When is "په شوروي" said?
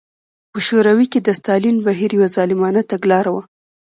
0.51-1.05